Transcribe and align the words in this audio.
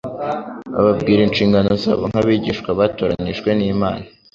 ababwira 0.79 1.21
inshingano 1.23 1.71
zabo 1.83 2.03
nk'abigishwa 2.09 2.69
batoranijwe 2.79 3.49
n'Imana 3.57 4.05